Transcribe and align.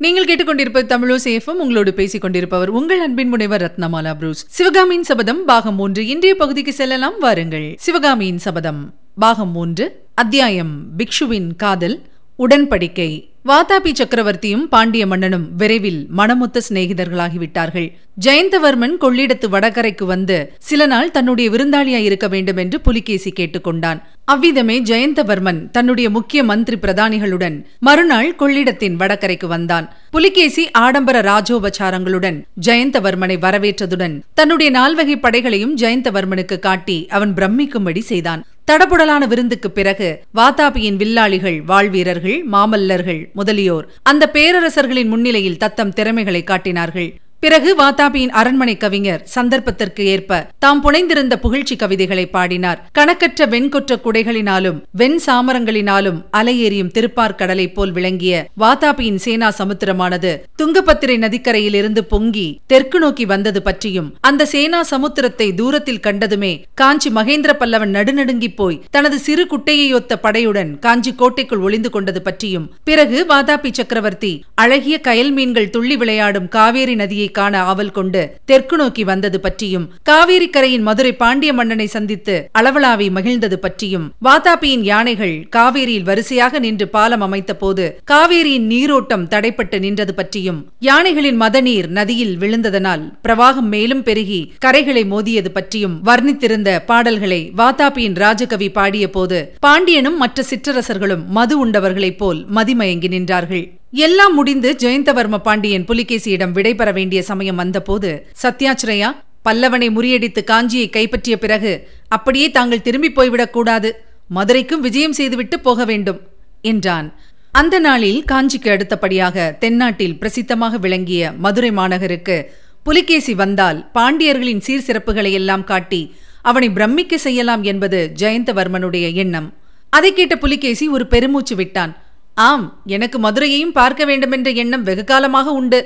நீங்கள் 0.00 0.24
கேட்டுக்கொண்டிருப்பது 0.24 0.86
தமிழோசேஃபம் 0.92 1.60
உங்களோடு 1.62 1.94
பேசிக் 1.94 2.20
கொண்டிருப்பவர் 2.20 2.68
உங்கள் 2.68 3.00
அன்பின் 3.00 3.28
முனைவர் 3.28 3.62
ரத்னமாலா 3.62 4.14
புரூஸ். 4.14 4.46
சிவகாமியின் 4.48 5.02
சபதம் 5.02 5.44
பாகம் 5.44 5.74
மூன்று 5.74 6.06
இன்றைய 6.06 6.34
பகுதிக்கு 6.34 6.72
செல்லலாம் 6.72 7.18
வாருங்கள். 7.18 7.74
சிவகாமியின் 7.78 8.38
சபதம் 8.38 8.94
பாகம் 9.18 9.50
மூன்று 9.50 10.04
அத்தியாயம் 10.14 10.84
பிக்ஷுவின் 10.96 11.56
காதல் 11.56 12.02
உடன்படிக்கை. 12.38 13.28
வாதாபி 13.48 13.90
சக்கரவர்த்தியும் 13.98 14.64
பாண்டிய 14.70 15.06
மன்னனும் 15.06 15.44
விரைவில் 15.56 16.06
மனமுத்த 16.18 16.62
சிநேகிதர்களாகிவிட்டார்கள். 16.68 17.86
ஜெயந்தவர்மன் 18.24 18.94
கொள்ளிடத்து 19.00 19.46
வடகரைக்கு 19.54 20.04
வந்து 20.04 20.52
சில 20.58 20.86
நாள் 20.86 21.10
தன்னுடைய 21.10 21.50
விருந்தாளியாய் 21.50 22.06
இருக்க 22.08 22.28
வேண்டும் 22.28 22.56
என்று 22.56 22.80
புலிகேசி 22.80 23.32
கேட்டுக்கொண்டான். 23.38 24.00
அவ்விதமே 24.24 24.80
ஜெயந்தவர்மன் 24.80 25.70
தன்னுடைய 25.70 26.10
முக்கிய 26.10 26.44
மந்திரி 26.44 26.78
பிரதானிகளுடன் 26.82 27.58
மறுநாள் 27.78 28.36
கொள்ளிடத்தின் 28.38 28.96
வடகரைக்கு 28.96 29.46
வந்தான். 29.46 29.88
புலிகேசி 30.10 30.70
ஆடம்பர 30.70 31.20
ராஜோபச்சாரங்களுடன் 31.20 32.40
ஜெயந்தவர்மனை 32.66 33.38
வரவேற்றதுடன் 33.46 34.16
தன்னுடைய 34.34 34.70
நால்வகை 34.70 35.18
படைகளையும் 35.18 35.76
ஜெயந்தவர்மனுக்கு 35.76 36.58
காட்டி 36.58 37.06
அவன் 37.08 37.34
பிரமிக்கும்படி 37.34 37.98
செய்தான். 37.98 38.44
தடபுடலான 38.70 39.26
விருந்துக்கு 39.26 39.70
பிறகு 39.70 40.22
வாதாபியின் 40.34 40.96
வில்லாளிகள் 40.96 41.62
வாழ்வீரர்கள் 41.66 42.44
மாமல்லர்கள் 42.52 43.20
முதலியோர் 43.32 43.86
அந்த 44.02 44.30
பேரரசர்களின் 44.32 45.06
முன்னிலையில் 45.06 45.56
தத்தம் 45.56 45.92
திறமைகளை 45.92 46.44
காட்டினார்கள். 46.44 47.08
பிறகு 47.46 47.76
வாதாபியின் 47.76 48.28
அரண்மனை 48.28 48.76
கவிஞர் 48.76 49.22
சந்தர்ப்பத்திற்கு 49.34 50.04
ஏற்ப 50.04 50.46
தாம் 50.58 50.80
புனைந்திருந்த 50.84 51.38
புகழ்ச்சி 51.38 51.76
கவிதைகளை 51.76 52.26
பாடினார். 52.26 52.88
கணக்கற்ற 52.92 53.46
வெண்கொற்ற 53.46 53.96
குடைகளினாலும் 53.96 54.82
வெண் 54.92 55.20
சாமரங்களினாலும் 55.26 56.24
அலையேறியும் 56.36 56.90
திருப்பார் 56.94 57.34
கடலை 57.34 57.68
போல் 57.68 57.92
விளங்கிய 57.92 58.48
வாதாபியின் 58.60 59.16
சேனா 59.16 59.52
சமுத்திரமானது 59.58 60.42
துங்கபத்திரை 60.62 61.18
நதிக்கரையில் 61.18 61.74
இருந்து 61.74 62.04
பொங்கி 62.04 62.60
தெற்கு 62.66 62.98
நோக்கி 62.98 63.24
வந்தது 63.24 63.62
பற்றியும் 63.62 64.14
அந்த 64.20 64.46
சேனா 64.46 64.84
சமுத்திரத்தை 64.90 65.54
தூரத்தில் 65.54 66.00
கண்டதுமே 66.00 66.62
காஞ்சி 66.74 67.10
மகேந்திர 67.10 67.54
பல்லவன் 67.58 67.94
நடுநடுங்கி 67.94 68.54
போய் 68.54 68.80
தனது 68.90 69.18
சிறு 69.18 69.46
குட்டையொத்த 69.46 70.18
படையுடன் 70.22 70.78
காஞ்சி 70.78 71.14
கோட்டைக்குள் 71.14 71.58
ஒளிந்து 71.58 71.90
கொண்டது 71.90 72.22
பற்றியும் 72.22 72.70
பிறகு 72.84 73.26
வாதாபி 73.28 73.72
சக்கரவர்த்தி 73.72 74.44
அழகிய 74.54 75.00
கயல் 75.04 75.32
மீன்கள் 75.32 75.70
துள்ளி 75.70 75.96
விளையாடும் 75.96 76.48
காவேரி 76.48 76.94
நதியை 76.94 77.34
காண 77.38 77.54
ஆவல் 77.70 77.94
கொண்டு 77.96 78.22
தெற்கு 78.44 78.76
நோக்கி 78.76 79.04
வந்தது 79.04 79.40
பற்றியும் 79.40 79.86
காவேரி 80.08 80.48
கரையின் 80.48 80.86
மதுரை 80.88 81.12
பாண்டிய 81.16 81.52
மன்னனை 81.58 81.88
சந்தித்து 81.88 82.36
அளவலாவி 82.58 83.08
மகிழ்ந்தது 83.16 83.58
பற்றியும் 83.58 84.06
வாதாபியின் 84.26 84.84
யானைகள் 84.84 85.36
காவேரியில் 85.56 86.06
வரிசையாக 86.08 86.58
நின்று 86.58 86.88
பாலம் 86.88 87.24
அமைத்த 87.26 87.54
போது 87.54 87.86
காவேரியின் 88.12 88.66
நீரோட்டம் 88.66 89.28
தடைப்பட்டு 89.28 89.78
நின்றது 89.78 90.14
பற்றியும் 90.14 90.60
யானைகளின் 90.80 91.40
மதநீர் 91.42 91.88
நதியில் 91.90 92.34
விழுந்ததனால் 92.38 93.04
பிரவாகம் 93.26 93.70
மேலும் 93.74 94.02
பெருகி 94.02 94.40
கரைகளை 94.64 95.04
மோதியது 95.06 95.52
பற்றியும் 95.52 95.96
வர்ணித்திருந்த 96.08 96.70
பாடல்களை 96.90 97.40
வாதாபியின் 97.56 98.18
ராஜகவி 98.24 98.70
பாடிய 98.70 99.06
போது 99.10 99.40
பாண்டியனும் 99.60 100.16
மற்ற 100.16 100.44
சிற்றரசர்களும் 100.50 101.24
மது 101.30 101.54
உண்டவர்களைப் 101.64 102.18
போல் 102.18 102.40
மதிமயங்கி 102.56 103.08
நின்றார்கள். 103.08 103.64
எல்லாம் 103.90 104.34
முடிந்து 104.34 104.76
ஜெயந்தவர்ம 104.78 105.38
பாண்டியன் 105.38 105.84
புலிகேசியிடம் 105.84 106.52
விடைபெற 106.52 106.92
வேண்டிய 106.92 107.22
சமயம் 107.22 107.56
வந்தபோது 107.56 108.26
சத்யாச்சிரயா 108.42 109.16
பல்லவனை 109.44 109.90
முறியடித்து 109.90 110.44
காஞ்சியை 110.44 110.90
கைப்பற்றிய 110.90 111.38
பிறகு 111.38 111.88
அப்படியே 112.08 112.50
தாங்கள் 112.50 112.82
திரும்பி 112.82 113.10
போய்விடக் 113.10 113.50
கூடாது 113.50 114.04
மதுரைக்கும் 114.28 114.80
விஜயம் 114.80 115.12
செய்துவிட்டு 115.12 115.60
போக 115.60 115.84
வேண்டும் 115.84 116.20
என்றான். 116.62 117.14
அந்த 117.52 117.78
நாளில் 117.78 118.24
காஞ்சிக்கு 118.32 118.68
அடுத்தபடியாக 118.68 119.56
தென்னாட்டில் 119.58 120.18
பிரசித்தமாக 120.18 120.78
விளங்கிய 120.78 121.32
மதுரை 121.32 121.70
மாநகருக்கு 121.70 122.44
புலிகேசி 122.84 123.34
வந்தால் 123.34 123.90
பாண்டியர்களின் 123.94 124.62
சீர்சிறப்புகளை 124.66 125.32
எல்லாம் 125.32 125.64
காட்டி 125.64 126.14
அவனை 126.42 126.70
பிரமிக்க 126.70 127.18
செய்யலாம் 127.18 127.62
என்பது 127.62 128.12
ஜெயந்தவர்மனுடைய 128.18 129.14
எண்ணம். 129.14 129.54
அதை 129.90 130.12
கேட்ட 130.12 130.36
புலிகேசி 130.36 130.88
ஒரு 130.88 131.06
பெருமூச்சு 131.06 131.56
விட்டான். 131.56 131.96
ஆம் 132.36 132.64
எனக்கு 132.86 133.18
மதுரையையும் 133.18 133.76
பார்க்க 133.78 134.04
வேண்டுமென்ற 134.04 134.48
எண்ணம் 134.62 134.82
வெகு 134.82 135.04
காலமாக 135.04 135.52
உண்டு. 135.60 135.80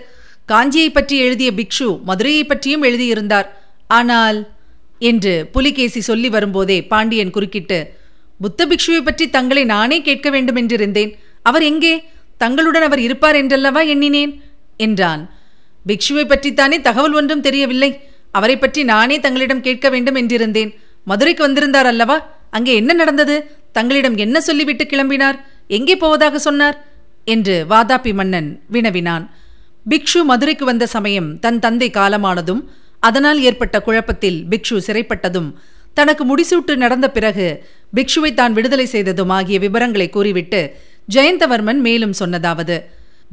காஞ்சியை 0.49 0.91
பற்றி 0.93 1.17
எழுதிய 1.19 1.51
பிக்ஷு 1.59 1.89
மதுரையை 2.09 2.45
பற்றியும் 2.45 2.83
எழுதியிருந்தார். 2.83 3.49
ஆனால் 3.99 4.39
என்று 5.11 5.35
புலிகேசி 5.53 6.01
சொல்லி 6.01 6.29
வரும்போதே 6.29 6.79
பாண்டியன் 6.83 7.31
குறுக்கிட்டு 7.31 7.79
புத்த 8.41 8.67
பிக்ஷுவை 8.67 9.01
பற்றி 9.05 9.25
தங்களை 9.31 9.65
நானே 9.65 9.99
கேட்க 10.01 10.29
வேண்டுமென்றிருந்தேன். 10.31 11.13
அவர் 11.43 11.63
எங்கே? 11.63 11.95
தங்களுடன் 12.37 12.83
அவர் 12.83 13.01
இருப்பார் 13.01 13.35
என்றல்லவா 13.35 13.81
எண்ணினேன்? 13.93 14.33
என்றான். 14.77 15.23
பிக்ஷுவை 15.87 16.25
பற்றித்தானே 16.25 16.77
தகவல் 16.81 17.13
ஒன்றும் 17.13 17.41
தெரியவில்லை. 17.41 17.91
அவரை 18.33 18.57
பற்றி 18.59 18.81
நானே 18.85 19.17
தங்களிடம் 19.21 19.61
கேட்க 19.61 19.89
வேண்டும் 19.89 20.15
என்றிருந்தேன் 20.15 20.71
மதுரைக்கு 21.07 21.43
வந்திருந்தார் 21.43 21.87
அல்லவா? 21.87 22.17
அங்கே 22.51 22.73
என்ன 22.75 22.93
நடந்தது? 22.93 23.37
தங்களிடம் 23.73 24.17
என்ன 24.17 24.37
சொல்லிவிட்டு 24.41 24.85
கிளம்பினார்? 24.85 25.39
எங்கே 25.71 25.95
போவதாக 25.97 26.39
சொன்னார்? 26.39 26.77
என்று 27.25 27.55
வாதாபி 27.71 28.13
மன்னன் 28.15 28.49
வினவினான். 28.73 29.25
பிக்ஷு 29.91 30.21
மதுரைக்கு 30.25 30.65
வந்த 30.65 30.85
சமயம் 30.87 31.29
தன் 31.39 31.59
தந்தை 31.59 31.89
காலமானதும் 31.91 32.63
அதனால் 33.03 33.39
ஏற்பட்ட 33.41 33.77
குழப்பத்தில் 33.81 34.39
பிக்ஷு 34.51 34.79
சிறைப்பட்டதும் 34.87 35.51
தனக்கு 35.97 36.23
முடிசூட்டு 36.31 36.73
நடந்த 36.77 37.07
பிறகு 37.11 37.47
பிக்ஷுவை 37.97 38.31
தான் 38.35 38.53
விடுதலை 38.53 38.87
செய்ததும் 38.87 39.33
ஆகிய 39.37 39.59
விவரங்களை 39.59 40.07
கூறிவிட்டு 40.11 40.61
ஜெயந்தவர்மன் 41.15 41.81
மேலும் 41.87 42.15
சொன்னதாவது 42.21 42.77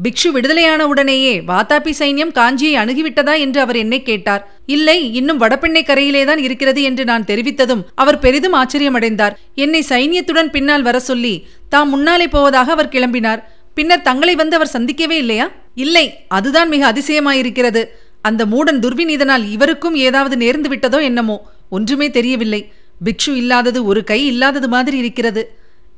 பிக்ஷு 0.04 0.28
விடுதலையான 0.32 0.88
உடனேயே 0.88 1.40
வாத்தாபி 1.40 1.92
சைன்யம் 2.00 2.34
காஞ்சியை 2.36 2.74
அணுகிவிட்டதா 2.82 3.40
என்று 3.40 3.60
அவர் 3.60 3.76
என்னை 3.76 4.04
கேட்டார். 4.04 4.58
இல்லை 4.66 5.14
இன்னும் 5.14 5.42
வடபெண்ணை 5.42 5.82
கரையிலேதான் 5.84 6.38
இருக்கிறது 6.38 6.84
என்று 6.84 7.04
நான் 7.04 7.24
தெரிவித்ததும் 7.24 7.84
அவர் 7.96 8.20
பெரிதும் 8.20 8.54
ஆச்சரியமடைந்தார். 8.54 9.36
என்னை 9.56 9.84
சைன்யத்துடன் 9.90 10.50
பின்னால் 10.50 10.82
வர 10.82 11.00
சொல்லி 11.00 11.48
தாம் 11.70 11.90
முன்னாலே 11.90 12.28
போவதாக 12.28 12.72
அவர் 12.72 12.88
கிளம்பினார். 12.88 13.42
பின்னர் 13.74 14.02
தங்களை 14.02 14.36
வந்து 14.36 14.56
அவர் 14.56 14.74
சந்திக்கவே 14.74 15.18
இல்லையா? 15.18 15.52
இல்லை 15.76 16.14
அதுதான் 16.28 16.70
மிக 16.70 16.92
அதிசயமாயிருக்கிறது. 16.92 17.86
அந்த 18.22 18.46
மூடன் 18.46 18.80
துர்விநீதனால் 18.80 19.50
இவருக்கும் 19.52 19.96
ஏதாவது 19.96 20.36
நேர்ந்து 20.46 20.72
விட்டதோ 20.74 21.02
என்னமோ 21.02 21.48
ஒன்றுமே 21.70 22.10
தெரியவில்லை. 22.10 22.72
பிக்ஷு 23.06 23.34
இல்லாதது 23.36 23.86
ஒரு 23.86 24.04
கை 24.04 24.26
இல்லாதது 24.26 24.68
மாதிரி 24.68 24.98
இருக்கிறது 24.98 25.44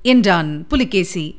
என்றான் 0.02 0.68
புலிகேசி. 0.68 1.36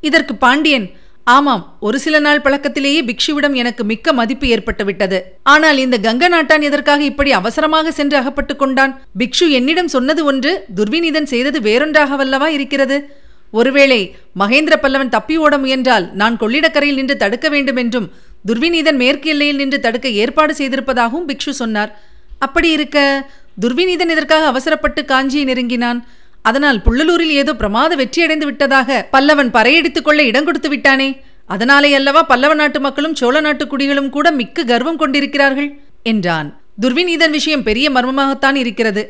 இதற்கு 0.00 0.34
பாண்டியன் 0.34 0.86
ஆமாம் 1.26 1.62
ஒரு 1.80 1.98
சில 1.98 2.18
நாள் 2.18 2.40
பழக்கத்திலேயே 2.40 3.00
பிக்ஷுவிடம் 3.04 3.52
எனக்கு 3.52 3.84
மிக்க 3.84 4.12
மதிப்பு 4.12 4.48
ஏற்பட்டு 4.48 4.84
விட்டது 4.84 5.18
ஆனால் 5.42 5.78
இந்த 5.78 5.96
கங்க 5.98 6.28
நாட்டான் 6.28 6.60
எதற்காக 6.60 7.02
இப்படி 7.02 7.32
அவசரமாக 7.32 7.90
சென்று 7.90 8.16
அகப்பட்டுக் 8.16 8.58
கொண்டான்? 8.58 8.92
பிக்ஷு 9.18 9.46
என்னிடம் 9.48 9.88
சொன்னது 9.88 10.24
ஒன்று 10.24 10.64
துர்விநீதன் 10.76 11.22
செய்தது 11.22 11.60
வேறொன்றாகவல்லவா 11.60 12.46
இருக்கிறது? 12.46 12.98
ஒருவேளை 13.50 14.14
மகேந்திர 14.38 14.74
பல்லவன் 14.82 15.08
தப்பி 15.08 15.36
ஓட 15.36 15.58
முயன்றால் 15.58 16.06
நான் 16.14 16.36
கொள்ளிடக்கரையில் 16.36 16.94
நின்று 16.94 17.16
தடுக்க 17.16 17.48
வேண்டும் 17.48 17.76
என்றும் 17.76 18.10
துர்விநீதன் 18.48 18.96
மேற்கு 18.96 19.30
எல்லையில் 19.30 19.56
நின்று 19.56 19.80
தடுக்க 19.80 20.08
ஏற்பாடு 20.08 20.54
செய்திருப்பதாகவும் 20.54 21.28
பிக்ஷு 21.28 21.50
சொன்னார். 21.50 21.90
அப்படி 22.38 22.70
இருக்க 22.70 22.98
துர்விநீதன் 23.60 24.10
இதற்காக 24.10 24.46
அவசரப்பட்டு 24.46 25.02
காஞ்சியை 25.02 25.44
நெருங்கினான்? 25.44 26.00
அதனால் 26.48 26.78
புள்ளலூரில் 26.86 27.34
ஏதோ 27.40 27.52
பிரமாத 27.60 27.92
வெற்றியடைந்து 27.96 28.46
விட்டதாக 28.48 28.98
பல்லவன் 29.14 29.50
பறையடித்துக் 29.56 30.06
கொள்ள 30.08 30.20
இடம் 30.30 30.46
கொடுத்து 30.48 30.68
விட்டானே. 30.68 31.08
அதனாலே 31.54 31.90
அல்லவா 31.98 32.22
பல்லவ 32.32 32.54
நாட்டு 32.54 32.78
மக்களும் 32.86 33.18
சோழ 33.20 33.36
நாட்டு 33.40 33.64
குடிகளும் 33.66 34.10
கூட 34.16 34.26
மிக்க 34.40 34.64
கர்வம் 34.64 35.00
கொண்டிருக்கிறார்கள்? 35.02 35.68
என்றான். 36.12 36.48
துர்விநீதன் 36.82 37.34
விஷயம் 37.38 37.66
பெரிய 37.68 37.86
மர்மமாகத்தான் 37.90 38.56
இருக்கிறது. 38.62 39.04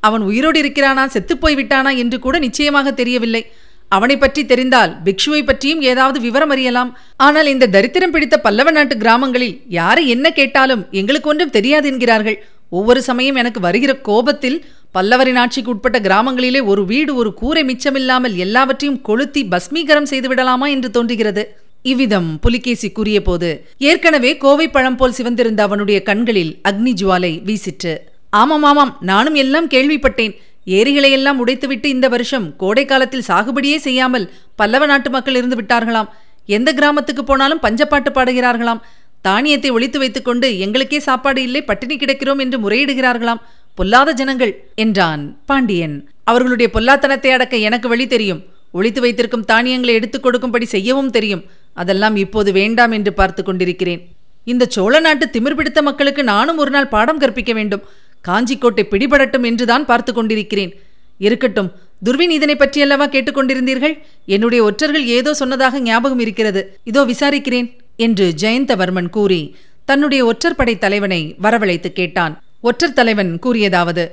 அவன் 0.00 0.22
உயிரோடு 0.22 0.58
இருக்கிறானா 0.62 1.04
செத்துப்போய் 1.14 1.58
விட்டானா 1.58 1.90
என்று 2.02 2.18
கூட 2.18 2.36
நிச்சயமாக 2.38 2.92
தெரியவில்லை. 3.00 3.42
அவனை 3.88 4.16
பற்றி 4.18 4.42
தெரிந்தால் 4.50 4.92
பிக்ஷுவை 5.06 5.40
பற்றியும் 5.44 5.82
ஏதாவது 5.90 6.18
விவரம் 6.20 6.52
அறியலாம். 6.54 6.90
ஆனால் 7.26 7.48
இந்த 7.54 7.70
தரித்திரம் 7.74 8.14
பிடித்த 8.14 8.36
பல்லவ 8.46 8.70
நாட்டு 8.70 8.94
கிராமங்களில் 8.96 9.56
யாரை 9.78 10.04
என்ன 10.14 10.26
கேட்டாலும் 10.38 10.82
எங்களுக்கு 11.00 11.30
ஒன்றும் 11.32 11.54
தெரியாது 11.56 11.88
என்கிறார்கள். 11.92 12.38
ஒவ்வொரு 12.78 13.00
சமயம் 13.08 13.38
எனக்கு 13.40 13.60
வருகிற 13.60 13.92
கோபத்தில் 14.08 14.58
பல்லவரின் 14.94 15.38
ஆட்சிக்கு 15.42 15.70
உட்பட்ட 15.72 15.98
கிராமங்களிலே 16.06 16.60
ஒரு 16.70 16.82
வீடு 16.90 17.12
ஒரு 17.20 17.30
கூரை 17.34 17.62
மிச்சமில்லாமல் 17.68 18.34
எல்லாவற்றையும் 18.44 19.00
கொளுத்தி 19.08 19.42
பஸ்மீகரம் 19.52 20.08
செய்து 20.10 20.28
விடலாமா 20.28 20.66
என்று 20.74 20.88
தோன்றுகிறது. 20.96 21.42
இவ்விதம் 21.90 22.28
புலிகேசி 22.44 22.88
கூறிய 22.96 23.18
போது 23.22 23.50
ஏற்கனவே 23.90 24.30
கோவை 24.44 24.66
பழம் 24.74 24.98
போல் 25.00 25.16
சிவந்திருந்த 25.18 25.60
அவனுடைய 25.68 25.98
கண்களில் 26.08 26.52
அக்னி 26.70 26.92
ஜுவாலை 27.00 27.32
வீசிற்று. 27.48 27.94
ஆமாம் 28.40 28.66
ஆமாம் 28.70 28.92
நானும் 29.10 29.38
எல்லாம் 29.44 29.70
கேள்விப்பட்டேன். 29.74 30.34
ஏரிகளை 30.78 31.10
எல்லாம் 31.18 31.40
உடைத்துவிட்டு 31.44 31.88
இந்த 31.94 32.06
வருஷம் 32.14 32.46
கோடை 32.56 32.84
காலத்தில் 32.84 33.28
சாகுபடியே 33.28 33.78
செய்யாமல் 33.86 34.26
பல்லவ 34.60 34.86
நாட்டு 34.92 35.10
மக்கள் 35.16 35.38
இருந்து 35.40 35.58
விட்டார்களாம். 35.60 36.10
எந்த 36.58 36.70
கிராமத்துக்கு 36.78 37.24
போனாலும் 37.24 37.64
பஞ்சப்பாட்டு 37.64 38.12
பாடுகிறார்களாம். 38.18 38.82
தானியத்தை 39.26 39.70
ஒழித்து 39.76 39.98
வைத்துக்கொண்டு 40.02 40.46
எங்களுக்கே 40.64 40.98
சாப்பாடு 41.08 41.40
இல்லை 41.48 41.60
பட்டினி 41.64 41.96
கிடக்கிறோம் 41.96 42.40
என்று 42.44 42.58
முறையிடுகிறார்களாம். 42.64 43.42
பொல்லாத 43.74 44.12
ஜனங்கள் 44.12 44.52
என்றான் 44.74 45.22
பாண்டியன். 45.46 45.96
அவர்களுடைய 46.24 46.68
பொல்லாத்தனத்தை 46.74 47.28
அடக்க 47.28 47.56
எனக்கு 47.56 47.88
வழி 47.88 48.06
தெரியும். 48.06 48.42
ஒழித்து 48.70 49.00
வைத்திருக்கும் 49.00 49.44
தானியங்களை 49.44 49.94
எடுத்துக் 49.94 50.22
கொடுக்கும்படி 50.22 50.66
செய்யவும் 50.66 51.10
தெரியும். 51.10 51.42
அதெல்லாம் 51.74 52.16
இப்போது 52.16 52.52
வேண்டாம் 52.52 52.92
என்று 52.92 53.12
பார்த்து 53.12 53.42
கொண்டிருக்கிறேன். 53.42 54.02
இந்த 54.44 54.64
சோழ 54.68 55.00
நாட்டு 55.00 55.26
திமிர் 55.26 55.54
பிடித்த 55.54 55.82
மக்களுக்கு 55.82 56.24
நானும் 56.24 56.58
ஒரு 56.58 56.70
நாள் 56.70 56.88
பாடம் 56.88 57.18
கற்பிக்க 57.18 57.52
வேண்டும். 57.52 57.82
காஞ்சிக்கோட்டை 58.28 58.84
பிடிபடட்டும் 58.90 59.42
என்றுதான் 59.42 59.84
பார்த்து 59.84 60.12
கொண்டிருக்கிறேன். 60.12 60.72
இருக்கட்டும் 61.18 61.72
துர்வின் 62.04 62.32
இதனை 62.36 62.54
பற்றியல்லவா 62.54 63.06
கேட்டுக்கொண்டிருந்தீர்கள் 63.08 63.94
என்னுடைய 64.26 64.64
ஒற்றர்கள் 64.64 65.04
ஏதோ 65.06 65.34
சொன்னதாக 65.34 65.80
ஞாபகம் 65.80 66.18
இருக்கிறது. 66.18 66.62
இதோ 66.84 67.04
விசாரிக்கிறேன் 67.04 67.68
என்று 67.96 68.32
ஜெயந்தவர்மன் 68.42 69.10
கூறி 69.10 69.42
தன்னுடைய 69.84 70.24
ஒற்றர் 70.24 70.54
படை 70.54 70.78
தலைவனை 70.78 71.36
வரவழைத்து 71.42 71.88
கேட்டான். 71.92 72.34
ஒற்றர் 72.62 72.96
தலைவன் 72.98 73.30
கூறியதாவது 73.46 74.04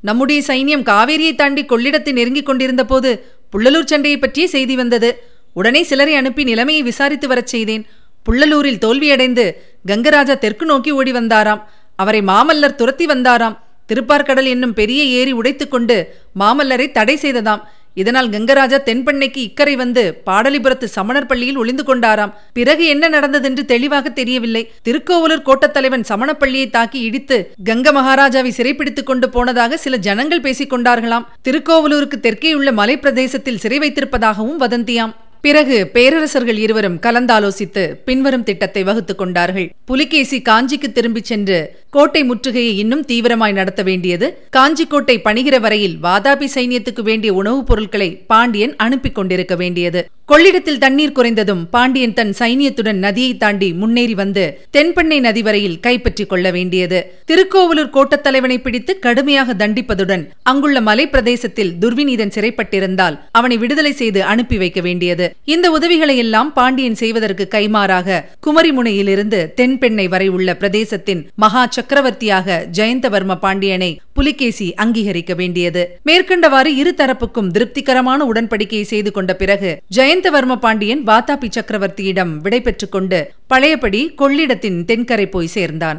நம்முடைய 0.00 0.40
சைன்யம் 0.46 0.84
காவேரியை 0.90 1.32
தாண்டி 1.34 1.62
கொள்ளிடத்தை 1.64 2.12
நெருங்கிக் 2.12 2.46
கொண்டிருந்த 2.46 2.84
போது 2.84 3.10
புள்ளலூர் 3.52 3.90
சண்டையை 3.92 4.18
பற்றிய 4.18 4.48
செய்தி 4.48 4.74
வந்தது. 4.76 5.10
உடனே 5.52 5.82
சிலரை 5.82 6.14
அனுப்பி 6.14 6.42
நிலைமையை 6.44 6.82
விசாரித்து 6.82 7.28
வரச் 7.28 7.46
செய்தேன். 7.46 7.84
புள்ளலூரில் 8.26 8.82
தோல்வியடைந்து 8.84 9.44
கங்கராஜா 9.86 10.38
தெற்கு 10.38 10.66
நோக்கி 10.66 10.90
ஓடி 10.90 11.12
வந்தாராம். 11.12 11.62
அவரை 11.96 12.20
மாமல்லர் 12.20 12.78
துரத்தி 12.80 13.06
வந்தாராம். 13.06 13.58
திருப்பார்கடல் 13.88 14.48
என்னும் 14.54 14.74
பெரிய 14.74 15.04
ஏரி 15.18 15.34
உடைத்துக்கொண்டு 15.34 15.96
மாமல்லரை 16.40 16.90
தடை 16.90 17.18
செய்ததாம். 17.22 17.62
இதனால் 18.02 18.28
கங்கராஜா 18.34 18.78
தென்பண்ணைக்கு 18.88 19.40
இக்கரை 19.46 19.74
வந்து 19.82 20.02
பாடலிபுரத்து 20.26 20.88
சமணர் 20.96 21.28
பள்ளியில் 21.30 21.60
ஒளிந்து 21.62 21.84
கொண்டாராம். 21.88 22.32
பிறகு 22.58 22.84
என்ன 22.94 23.08
நடந்ததென்று 23.14 23.64
தெளிவாக 23.72 24.12
தெரியவில்லை. 24.20 24.62
திருக்கோவலூர் 24.88 25.46
கோட்டத்தலைவன் 25.48 26.08
சமணப்பள்ளியை 26.08 26.68
தாக்கி 26.70 27.00
இடித்து 27.08 27.38
கங்க 27.70 27.88
மகாராஜாவை 27.98 28.52
சிறைப்பிடித்துக் 28.58 29.08
கொண்டு 29.10 29.28
போனதாக 29.30 29.76
சில 29.76 29.96
ஜனங்கள் 30.08 30.44
பேசிக் 30.48 30.72
கொண்டார்களாம். 30.74 31.28
திருக்கோவலூருக்கு 31.48 32.18
தெற்கேயுள்ள 32.22 32.72
மலை 32.72 32.96
பிரதேசத்தில் 32.98 33.62
சிறை 33.64 33.78
வைத்திருப்பதாகவும் 33.78 34.60
வதந்தியாம். 34.64 35.14
பிறகு 35.40 35.86
பேரரசர்கள் 35.86 36.56
இருவரும் 36.56 37.00
கலந்தாலோசித்து 37.00 37.94
பின்வரும் 38.04 38.42
திட்டத்தை 38.42 38.82
வகுத்துக் 38.82 39.18
கொண்டார்கள். 39.18 39.72
புலிகேசி 39.84 40.42
காஞ்சிக்கு 40.48 40.92
திரும்பிச் 40.92 41.24
சென்று 41.24 41.76
கோட்டை 41.90 42.30
முற்றுகையை 42.30 42.76
இன்னும் 42.76 43.04
தீவிரமாய் 43.06 43.52
நடத்த 43.52 43.82
வேண்டியது 43.82 44.38
காஞ்சிக்கோட்டை 44.56 45.18
பணிகிற 45.18 45.58
வரையில் 45.58 45.96
வாதாபி 46.02 46.46
சைன்யத்துக்கு 46.54 47.00
வேண்டிய 47.00 47.32
உணவுப் 47.32 47.66
பொருட்களை 47.66 48.16
பாண்டியன் 48.16 48.76
அனுப்பிக் 48.76 49.14
கொண்டிருக்க 49.14 49.56
வேண்டியது. 49.56 50.08
கொள்ளிடத்தில் 50.30 50.80
தண்ணீர் 50.82 51.14
குறைந்ததும் 51.16 51.60
பாண்டியன் 51.74 52.14
தன் 52.16 52.32
சைனியத்துடன் 52.38 52.98
நதியை 53.04 53.36
தாண்டி 53.42 53.68
முன்னேறி 53.72 54.14
வந்து 54.14 54.42
தென்பெண்ணை 54.76 55.18
நதி 55.26 55.42
வரையில் 55.42 55.78
கைப்பற்றிக் 55.80 56.28
கொள்ள 56.28 56.50
வேண்டியது. 56.50 56.98
திருக்கோவலூர் 57.24 57.94
கோட்டத் 57.96 58.22
தலைவனை 58.22 58.58
பிடித்து 58.60 58.98
கடுமையாக 58.98 59.54
தண்டிப்பதுடன் 59.54 60.24
அங்குள்ள 60.42 60.80
மலை 60.80 61.06
பிரதேசத்தில் 61.08 61.72
துர்விநீதன் 61.82 62.34
சிறைப்பட்டிருந்தால் 62.36 63.16
அவனை 63.30 63.56
விடுதலை 63.56 63.92
செய்து 63.92 64.22
அனுப்பி 64.32 64.58
வைக்க 64.58 64.80
வேண்டியது. 64.80 65.28
இந்த 65.44 65.70
உதவிகளை 65.70 66.16
எல்லாம் 66.16 66.52
பாண்டியன் 66.52 66.94
செய்வதற்கு 66.94 67.46
கைமாறாக 67.56 68.20
குமரிமுனையிலிருந்து 68.46 69.40
தென்பெண்ணை 69.60 70.06
வரை 70.08 70.28
உள்ள 70.28 70.48
பிரதேசத்தின் 70.54 71.24
மகா 71.34 71.64
சக்கரவர்த்தியாக 71.78 72.60
ஜெயந்தவர்ம 72.78 73.38
பாண்டியனை 73.46 73.90
புலிகேசி 74.12 74.68
அங்கீகரிக்க 74.74 75.32
வேண்டியது. 75.34 75.82
மேற்கண்டவாறு 76.04 76.70
இரு 76.82 76.94
தரப்புக்கும் 76.96 77.50
திருப்திகரமான 77.50 78.20
உடன்படிக்கையை 78.32 78.86
செய்து 78.92 79.10
கொண்ட 79.12 79.32
பிறகு 79.34 79.72
ஜெயந்தவர்ம 80.18 80.54
பாண்டியன் 80.56 81.02
வாதாபி 81.06 81.48
சக்கரவர்த்தியிடம் 81.48 82.30
விடைபெற்றுக் 82.36 82.92
கொண்டு 82.92 83.18
பழையபடி 83.46 84.00
கொள்ளிடத்தின் 84.18 84.78
தென்கரை 84.84 85.26
போய் 85.30 85.46
சேர்ந்தான். 85.46 85.98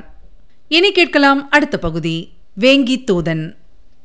இனி 0.67 0.91
கேட்கலாம் 0.91 1.49
அடுத்த 1.49 1.77
பகுதி. 1.77 2.15
வேங்கி 2.61 3.03
தூதன். 3.11 3.43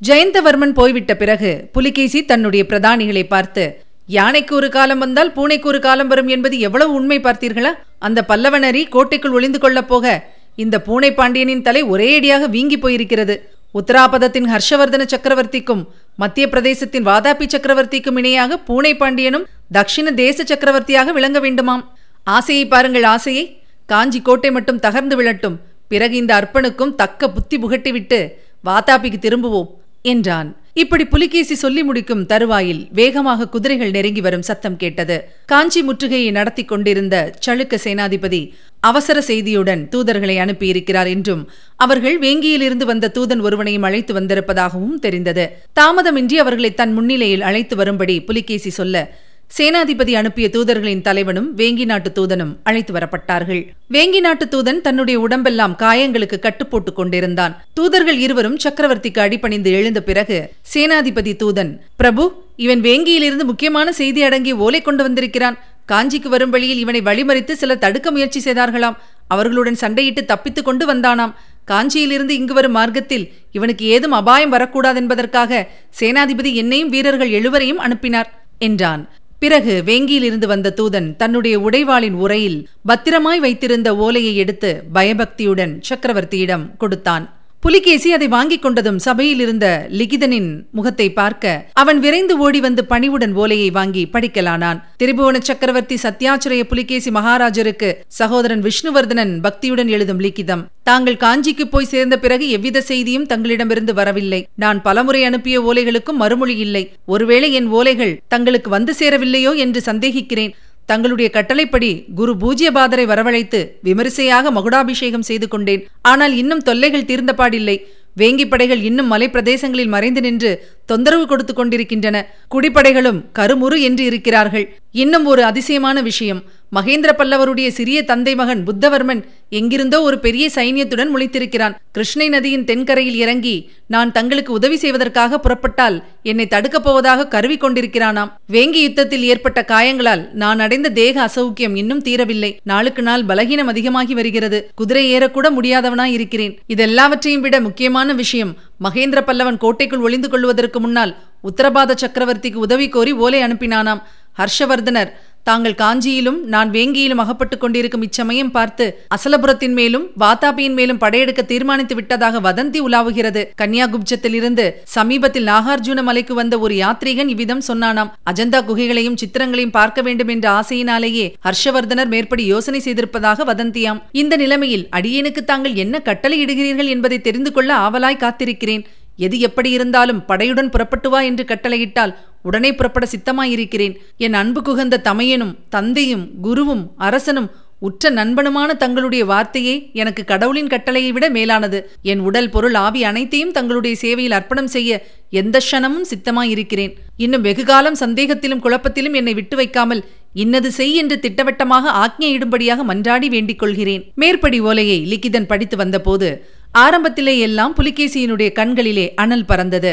ஜெயந்தவர்மன் 0.07 0.73
போய்விட்ட 0.73 1.15
பிறகு 1.15 1.69
புலிகேசி 1.71 2.25
தன்னுடைய 2.25 2.65
பிரதானிகளை 2.69 3.23
பார்த்து 3.27 3.65
யானைக்கு 4.07 4.55
ஒரு 4.55 4.69
காலம் 4.69 4.99
வந்தால் 4.99 5.33
பூனைக்கு 5.33 5.67
ஒரு 5.67 5.79
காலம் 5.79 6.07
வரும் 6.07 6.27
என்பது 6.27 6.59
எவ்வளவு 6.59 6.93
உண்மை 6.93 7.19
பார்த்தீர்களா? 7.19 7.73
அந்த 7.99 8.25
பல்லவனரி 8.27 8.89
கோட்டைக்குள் 8.89 9.31
ஒளிந்து 9.31 9.59
கொள்ளப் 9.59 9.87
போக 9.87 10.23
இந்த 10.55 10.81
பூனை 10.81 11.13
பாண்டியனின் 11.13 11.61
தலை 11.61 11.83
ஒரேடியாக 11.83 12.49
வீங்கி 12.49 12.77
போயிருக்கிறது. 12.77 13.37
உத்தராபதத்தின் 13.73 14.49
ஹர்ஷவர்தன 14.51 15.05
சக்கரவர்த்திக்கும் 15.13 15.85
மத்திய 16.15 16.47
பிரதேசத்தின் 16.51 17.05
வாதாபி 17.05 17.45
சக்கரவர்த்திக்கும் 17.47 18.17
இணையாக 18.17 18.57
பூனை 18.57 18.95
பாண்டியனும் 18.95 19.47
தக்ஷிண 19.73 20.13
தேச 20.13 20.43
சக்கரவர்த்தியாக 20.43 21.11
விளங்க 21.11 21.39
வேண்டுமாம். 21.39 21.83
ஆசையை 22.23 22.67
பாருங்கள் 22.67 23.03
ஆசையை. 23.03 23.61
காஞ்சி 23.85 24.21
கோட்டை 24.21 24.51
மட்டும் 24.51 24.79
தகர்ந்து 24.79 25.15
விழட்டும். 25.15 25.57
பிறகு 25.87 26.15
இந்த 26.17 26.33
அர்ப்பனுக்கும் 26.35 26.95
தக்க 26.95 27.29
புத்தி 27.29 27.57
புகட்டிவிட்டு 27.57 28.31
வாத்தாபிக்கு 28.65 29.19
திரும்புவோம் 29.21 29.67
என்றான். 30.01 30.57
இப்படி 30.73 31.05
புலிகேசி 31.05 31.55
சொல்லி 31.55 31.83
முடிக்கும் 31.83 32.25
தருவாயில் 32.25 32.87
வேகமாக 32.91 33.47
குதிரைகள் 33.47 33.91
நெருங்கி 33.91 34.21
வரும் 34.21 34.41
சத்தம் 34.41 34.77
கேட்டது. 34.77 35.29
காஞ்சி 35.45 35.83
முற்றுகையை 35.83 36.31
நடத்தி 36.31 36.65
கொண்டிருந்த 36.65 37.33
சளுக்க 37.45 37.75
சேனாதிபதி 37.83 38.51
அவசர 38.79 39.23
செய்தியுடன் 39.27 39.87
தூதர்களை 39.91 40.37
அனுப்பியிருக்கிறார் 40.37 41.07
என்றும் 41.07 41.49
அவர்கள் 41.75 42.19
வேங்கியிலிருந்து 42.19 42.85
வந்த 42.85 43.11
தூதன் 43.13 43.41
ஒருவனையும் 43.41 43.81
அழைத்து 43.81 44.13
வந்திருப்பதாகவும் 44.19 44.99
தெரிந்தது. 44.99 45.57
தாமதமின்றி 45.79 46.33
அவர்களை 46.33 46.73
தன் 46.73 46.93
முன்னிலையில் 46.93 47.41
அழைத்து 47.41 47.75
வரும்படி 47.75 48.21
புலிகேசி 48.21 48.69
சொல்ல 48.69 49.15
சேனாதிபதி 49.49 50.13
அனுப்பிய 50.13 50.49
தூதர்களின் 50.49 51.01
தலைவனும் 51.01 51.57
வேங்கி 51.57 51.85
நாட்டு 51.85 52.11
தூதனும் 52.15 52.55
அழைத்து 52.63 52.93
வரப்பட்டார்கள். 52.93 53.67
வேங்கி 53.89 54.19
நாட்டு 54.19 54.45
தூதன் 54.45 54.81
தன்னுடைய 54.81 55.19
உடம்பெல்லாம் 55.19 55.75
காயங்களுக்கு 55.79 56.37
கட்டுப்போட்டுக் 56.39 56.95
கொண்டிருந்தான். 56.95 57.65
தூதர்கள் 57.73 58.17
இருவரும் 58.17 58.57
சக்கரவர்த்திக்கு 58.57 59.19
அடிபணிந்து 59.19 59.71
எழுந்த 59.71 60.03
பிறகு 60.03 60.51
சேனாதிபதி 60.73 61.33
தூதன் 61.43 61.77
பிரபு 61.95 62.43
இவன் 62.55 62.81
வேங்கியிலிருந்து 62.81 63.43
முக்கியமான 63.43 63.91
செய்தி 63.91 64.23
அடங்கிய 64.23 64.55
ஓலை 64.55 64.81
கொண்டு 64.81 65.03
வந்திருக்கிறான். 65.03 65.57
காஞ்சிக்கு 65.91 66.27
வரும் 66.27 66.49
வழியில் 66.49 66.77
இவனை 66.77 67.01
வழிமறித்து 67.01 67.51
சிலர் 67.51 67.77
தடுக்க 67.77 68.11
முயற்சி 68.11 68.39
செய்தார்களாம். 68.39 68.95
அவர்களுடன் 69.27 69.77
சண்டையிட்டு 69.81 70.25
தப்பித்துக் 70.25 70.65
கொண்டு 70.65 70.93
வந்தானாம். 70.93 71.33
காஞ்சியிலிருந்து 71.67 72.29
இங்கு 72.29 72.53
வரும் 72.53 72.71
மார்க்கத்தில் 72.71 73.31
இவனுக்கு 73.51 73.85
ஏதும் 73.85 74.11
அபாயம் 74.11 74.53
வரக்கூடாதென்பதற்காக 74.53 75.67
சேனாதிபதி 75.99 76.53
என்னையும் 76.53 76.89
வீரர்கள் 76.89 77.29
எழுவரையும் 77.29 77.83
அனுப்பினார் 77.87 78.43
என்றான். 78.59 79.09
பிறகு 79.45 79.83
வேங்கியிலிருந்து 79.85 80.47
வந்த 80.47 80.73
தூதன் 80.77 81.15
தன்னுடைய 81.15 81.55
உடைவாளின் 81.59 82.13
உரையில் 82.13 82.69
பத்திரமாய் 82.85 83.39
வைத்திருந்த 83.39 83.89
ஓலையை 83.95 84.35
எடுத்து 84.35 84.83
பயபக்தியுடன் 84.93 85.73
சக்கரவர்த்தியிடம் 85.89 86.63
கொடுத்தான். 86.77 87.25
புலிகேசி 87.65 88.09
அதை 88.13 88.27
வாங்கிக் 88.33 88.63
கொண்டதும் 88.63 88.97
சபையில் 89.05 89.39
இருந்த 89.43 89.67
லிகிதனின் 89.99 90.49
முகத்தை 90.71 91.05
பார்க்க 91.13 91.53
அவன் 91.81 91.99
விரைந்து 91.99 92.33
ஓடி 92.37 92.59
வந்து 92.65 92.81
பணிவுடன் 92.85 93.33
ஓலையை 93.33 93.69
வாங்கி 93.69 94.03
படிக்கலானான். 94.13 94.81
திரிபுவன 95.01 95.39
சக்கரவர்த்தி 95.39 95.95
சத்யாச்சிரய 96.03 96.63
புலிகேசி 96.71 97.11
மகாராஜருக்கு 97.11 97.89
சகோதரன் 98.19 98.61
விஷ்ணுவர்தனன் 98.67 99.33
பக்தியுடன் 99.45 99.87
எழுதும் 99.87 100.21
லிகிதம் 100.25 100.63
தாங்கள் 100.83 101.21
காஞ்சிக்கு 101.23 101.65
போய் 101.65 101.89
சேர்ந்த 101.93 102.19
பிறகு 102.19 102.49
எவ்வித 102.49 102.81
செய்தியும் 102.81 103.25
தங்களிடமிருந்து 103.25 103.93
வரவில்லை. 103.93 104.41
நான் 104.55 104.81
பலமுறை 104.81 105.23
அனுப்பிய 105.23 105.61
ஓலைகளுக்கும் 105.61 106.21
மறுமொழி 106.23 106.57
இல்லை. 106.57 106.83
ஒருவேளை 107.05 107.49
என் 107.53 107.71
ஓலைகள் 107.71 108.17
தங்களுக்கு 108.27 108.69
வந்து 108.69 108.93
சேரவில்லையோ 108.99 109.53
என்று 109.55 109.81
சந்தேகிக்கிறேன். 109.85 110.53
தங்களுடைய 110.85 111.31
கட்டளைப்படி 111.31 112.05
குரு 112.15 112.33
பூஜ்யபாதரை 112.33 113.05
வரவழைத்து 113.05 113.71
விமரிசையாக 113.81 114.51
மகுடாபிஷேகம் 114.51 115.21
செய்து 115.21 115.47
கொண்டேன். 115.47 115.87
ஆனால் 116.01 116.35
இன்னும் 116.35 116.61
தொல்லைகள் 116.61 117.03
தீர்ந்தபாடில்லை 117.03 117.77
வேங்கிப் 118.17 118.49
படைகள் 118.49 118.81
இன்னும் 118.81 119.11
மலைப்பிரதேசங்களில் 119.11 119.87
மறைந்து 119.87 120.21
நின்று 120.21 120.51
தொந்தரவு 120.85 121.27
கொடுத்து 121.27 121.53
கொண்டிருக்கின்றன. 121.53 122.25
குடிப்படைகளும் 122.55 123.21
கருமுறு 123.39 123.81
என்று 123.81 124.05
இருக்கிறார்கள். 124.05 124.77
இன்னும் 124.91 125.25
ஒரு 125.25 125.43
அதிசயமான 125.43 126.01
விஷயம். 126.01 126.43
மகேந்திர 126.75 127.09
பல்லவருடைய 127.17 127.67
சிறிய 127.67 128.03
தந்தை 128.03 128.35
மகன் 128.35 128.63
புத்தவர்மன் 128.67 129.23
எங்கிருந்தோ 129.49 130.01
ஒரு 130.01 130.19
பெரிய 130.19 130.49
சைன்யத்துடன் 130.55 131.11
முளைத்திருக்கிறான் 131.15 131.75
கிருஷ்ணை 131.91 132.29
நதியின் 132.29 132.63
தென்கரையில் 132.63 133.15
இறங்கி 133.15 133.69
நான் 133.87 134.11
தங்களுக்கு 134.11 134.53
உதவி 134.53 134.77
செய்வதற்காக 134.77 135.39
புறப்பட்டால் 135.39 136.03
என்னை 136.23 136.47
தடுக்கப் 136.47 136.83
போவதாக 136.83 137.27
கருவி 137.27 137.57
கொண்டிருக்கிறானாம். 137.57 138.31
வேங்கி 138.51 138.81
யுத்தத்தில் 138.81 139.23
ஏற்பட்ட 139.23 139.65
காயங்களால் 139.67 140.31
நான் 140.33 140.59
அடைந்த 140.59 140.89
தேக 140.89 141.25
அசௌக்கியம் 141.25 141.75
இன்னும் 141.75 142.03
தீரவில்லை. 142.03 142.57
நாளுக்கு 142.63 143.01
நாள் 143.01 143.25
பலகீனம் 143.25 143.71
அதிகமாகி 143.73 144.13
வருகிறது. 144.13 144.71
குதிரை 144.75 145.13
ஏறக்கூட 145.13 145.49
முடியாதவனாய் 145.61 146.15
இருக்கிறேன். 146.17 146.59
இதெல்லாவற்றையும் 146.75 147.39
விட 147.39 147.61
முக்கியமான 147.61 148.13
விஷயம் 148.13 148.55
மகேந்திர 148.83 149.19
பல்லவன் 149.21 149.57
கோட்டைக்குள் 149.57 149.99
ஒளிந்து 149.99 150.29
கொள்வதற்கு 150.29 150.79
முன்னால் 150.79 151.15
உத்தரபாத 151.43 151.95
சக்கரவர்த்திக்கு 152.01 152.53
உதவி 152.53 152.89
கோரி 152.89 153.11
ஓலை 153.11 153.43
அனுப்பினானாம். 153.43 154.01
ஹர்ஷவர்தனர் 154.37 155.11
தாங்கள் 155.47 155.75
காஞ்சியிலும் 155.81 156.37
நான் 156.53 156.69
வேங்கியிலும் 156.71 157.21
அகப்பட்டுக் 157.23 157.59
கொண்டிருக்கும் 157.59 158.01
இச்சமயம் 158.01 158.51
பார்த்து 158.51 158.85
அசலபுரத்தின் 159.15 159.75
மேலும் 159.79 160.05
வாதாபியின் 160.19 160.73
மேலும் 160.73 160.97
படையெடுக்க 160.97 161.41
தீர்மானித்து 161.41 161.95
விட்டதாக 161.95 162.39
வதந்தி 162.39 162.79
உலாவுகிறது. 162.87 163.41
கன்னியாகுப்ஜத்திலிருந்து 163.61 164.65
சமீபத்தில் 164.95 165.45
நாகார்ஜுன 165.45 166.03
மலைக்கு 166.03 166.33
வந்த 166.33 166.59
ஒரு 166.59 166.75
யாத்ரீகன் 166.75 167.27
இவ்விதம் 167.27 167.63
சொன்னானாம். 167.67 168.11
அஜந்தா 168.31 168.61
குகைகளையும் 168.69 169.19
சித்திரங்களையும் 169.23 169.75
பார்க்க 169.79 170.01
வேண்டும் 170.01 170.27
என்ற 170.27 170.49
ஆசையினாலேயே 170.49 171.33
ஹர்ஷவர்தனர் 171.45 172.07
மேற்படி 172.07 172.45
யோசனை 172.45 172.81
செய்திருப்பதாக 172.85 173.45
வதந்தியாம். 173.53 174.01
இந்த 174.11 174.35
நிலைமையில் 174.35 174.87
அடியேனுக்கு 174.95 175.43
தாங்கள் 175.45 175.73
என்ன 175.73 175.99
கட்டளை 175.99 176.45
இடுகிறீர்கள் 176.45 176.93
என்பதை 176.97 177.21
தெரிந்து 177.21 177.51
கொள்ள 177.51 177.71
ஆவலாய் 177.75 178.23
காத்திருக்கிறேன். 178.25 178.85
எது 179.15 179.39
எப்படி 179.39 179.71
இருந்தாலும் 179.71 180.23
படையுடன் 180.27 180.69
புறப்பட்டு 180.69 181.09
வா 181.09 181.21
என்று 181.21 181.45
கட்டளையிட்டால் 181.47 182.15
உடனே 182.41 182.73
புறப்பட 182.73 183.07
சித்தமாயிருக்கிறேன். 183.11 183.95
என் 184.17 184.33
அன்பு 184.33 184.61
குகந்த 184.61 185.01
தமையனும் 185.03 185.55
தந்தையும் 185.69 186.27
குருவும் 186.43 186.83
அரசனும் 186.95 187.51
உற்ற 187.79 188.09
நண்பனுமான 188.09 188.73
தங்களுடைய 188.73 189.25
வார்த்தையே 189.25 189.89
எனக்கு 189.93 190.25
கடவுளின் 190.25 190.67
கட்டளையை 190.67 191.11
விட 191.11 191.29
மேலானது. 191.29 191.91
என் 192.01 192.19
உடல் 192.19 192.49
பொருள் 192.49 192.73
ஆவி 192.73 193.03
அனைத்தையும் 193.03 193.51
தங்களுடைய 193.51 193.95
சேவையில் 193.95 194.31
அர்ப்பணம் 194.31 194.67
செய்ய 194.67 195.07
எந்த 195.29 195.61
க்ஷணமும் 195.71 196.07
சித்தமாயிருக்கிறேன். 196.09 196.93
இன்னும் 197.17 197.41
வெகுகாலம் 197.41 197.95
சந்தேகத்திலும் 197.95 198.63
குழப்பத்திலும் 198.63 199.13
என்னை 199.13 199.33
விட்டு 199.33 199.55
வைக்காமல் 199.55 200.05
இன்னது 200.33 200.71
செய் 200.71 200.95
என்று 200.95 201.19
திட்டவட்டமாக 201.19 201.91
ஆக்ஞையிடும்படியாக 202.03 202.79
மன்றாடி 202.87 203.27
வேண்டிக் 203.27 203.59
கொள்கிறேன். 203.59 204.11
மேற்படி 204.15 204.59
ஓலையை 204.59 204.99
லிக்கிதன் 205.11 205.47
படித்து 205.47 205.77
வந்தபோது 205.77 206.45
ஆரம்பத்திலே 206.77 207.39
எல்லாம் 207.39 207.75
புலிகேசியினுடைய 207.75 208.51
கண்களிலே 208.51 209.13
அனல் 209.13 209.45
பறந்தது. 209.45 209.91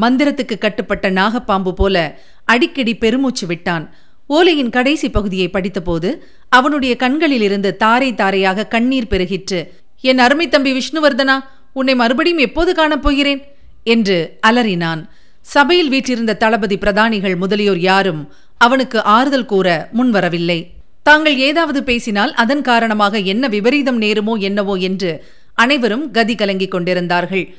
மந்திரத்துக்கு 0.00 0.58
கட்டுப்பட்ட 0.58 1.10
நாகப்பாம்பு 1.10 1.72
போல 1.72 1.96
அடிக்கடி 2.44 2.94
பெருமூச்சு 2.94 3.46
விட்டான். 3.46 3.94
ஓலையின் 4.28 4.70
கடைசி 4.70 5.08
பகுதியை 5.08 5.48
படித்தபோது 5.48 6.10
அவனுடைய 6.48 6.96
கண்களிலிருந்து 6.96 7.76
தாரை 7.76 8.14
தாரையாக 8.14 8.66
கண்ணீர் 8.66 9.10
பெருகிற்று. 9.10 9.60
என் 10.00 10.18
அருமை 10.18 10.48
தம்பி 10.48 10.72
விஷ்ணுவர்தனா 10.72 11.36
உன்னை 11.72 11.94
மறுபடியும் 11.94 12.38
எப்போது 12.38 12.72
காணப்போகிறேன் 12.72 13.42
என்று 13.84 14.38
அலறினான். 14.46 15.00
சபையில் 15.40 15.88
வீற்றிருந்த 15.88 16.36
தளபதி 16.36 16.76
பிரதானிகள் 16.76 17.36
முதலியோர் 17.36 17.78
யாரும் 17.78 18.32
அவனுக்கு 18.56 19.02
ஆறுதல் 19.02 19.46
கூற 19.46 19.88
முன்வரவில்லை. 19.96 20.58
தாங்கள் 21.02 21.36
ஏதாவது 21.38 21.82
பேசினால் 21.82 22.34
அதன் 22.34 22.62
காரணமாக 22.62 23.18
என்ன 23.18 23.48
விபரீதம் 23.48 24.02
நேருமோ 24.02 24.38
என்னவோ? 24.38 24.74
என்று 24.74 25.24
அனைவரும் 25.54 26.10
கதி 26.10 26.34
கலங்கிக் 26.34 26.70
கொண்டிருந்தார்கள். 26.70 27.54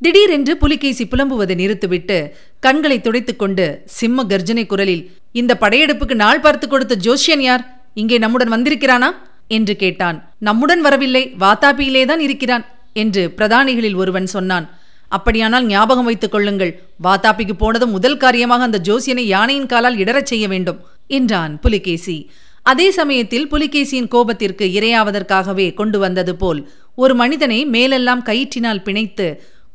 திடீரென்று 0.00 0.56
புலிகேசி 0.56 1.04
புலம்புவதை 1.04 1.54
நிறுத்திவிட்டு 1.54 2.36
கண்களை 2.60 3.00
துடைத்துக் 3.00 3.38
கொண்டு 3.38 3.82
சிம்ம 3.84 4.24
கர்ஜனை 4.24 4.66
குரலில் 4.66 5.10
இந்த 5.32 5.56
படையெடுப்புக்கு 5.60 6.14
நாள் 6.14 6.40
பார்த்து 6.40 6.68
கொடுத்த 6.68 6.96
ஜோஷியன் 7.04 7.38
யார்? 7.38 7.80
இங்கே 7.94 8.18
நம்முடன் 8.18 8.52
வந்திருக்கிறானா? 8.52 9.10
என்று 9.48 9.76
கேட்டான். 9.76 10.32
நம்முடன் 10.38 10.80
வரவில்லை 10.80 11.34
வாத்தாபியிலேதான் 11.40 12.18
இருக்கிறான் 12.18 12.66
என்று 12.92 13.32
பிரதானிகளில் 13.36 13.96
ஒருவன் 13.96 14.26
சொன்னான். 14.26 14.78
அப்படியானால் 15.08 15.66
ஞாபகம் 15.66 16.04
வைத்துக் 16.04 16.30
கொள்ளுங்கள் 16.30 16.82
வாத்தாப்பிக்கு 17.04 17.52
போனதும் 17.52 17.90
முதல் 17.90 18.16
காரியமாக 18.16 18.62
அந்த 18.62 18.80
ஜோசியனை 18.84 19.20
யானையின் 19.20 19.66
காலால் 19.66 19.96
இடரச் 19.96 20.26
செய்ய 20.26 20.48
வேண்டும் 20.48 20.80
என்றான் 21.06 21.60
புலிகேசி. 21.60 22.30
அதே 22.66 22.90
சமயத்தில் 22.90 23.50
புலிகேசியின் 23.52 24.10
கோபத்திற்கு 24.10 24.64
இரையாவதற்காகவே 24.78 25.74
கொண்டு 25.74 25.98
வந்தது 25.98 26.36
போல் 26.36 26.60
ஒரு 26.94 27.14
மனிதனை 27.14 27.64
மேலெல்லாம் 27.66 28.22
கயிற்றினால் 28.24 28.82
பிணைத்து 28.82 29.26